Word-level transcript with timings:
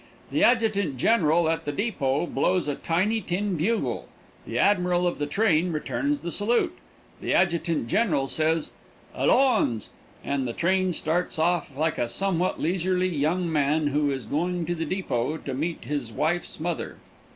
The 0.31 0.43
adjutant 0.43 0.97
general 0.97 1.47
at 1.47 1.63
the 1.65 1.71
depot 1.71 2.25
blows 2.25 2.67
a 2.67 2.71
little 2.83 3.21
tin 3.27 3.55
bugle, 3.55 4.07
the 4.47 4.57
admiral 4.57 5.05
of 5.05 5.19
the 5.19 5.27
train 5.27 5.71
returns 5.71 6.21
the 6.21 6.31
salute, 6.31 6.75
the 7.21 7.35
adjutant 7.35 7.87
general 7.87 8.27
says 8.27 8.71
"Allons!" 9.15 9.89
and 10.23 10.47
the 10.47 10.53
train 10.53 10.91
starts 10.93 11.37
off 11.37 11.77
like 11.77 11.99
a 11.99 12.09
somewhat 12.09 12.59
leisurely 12.59 13.09
young 13.09 13.51
man 13.53 13.89
who 13.89 14.09
is 14.09 14.25
going 14.25 14.65
to 14.65 14.73
the 14.73 14.85
depot 14.85 15.37
to 15.37 15.53
meet 15.53 15.83
his 15.83 16.11
wife's 16.11 16.59
mother. 16.59 16.97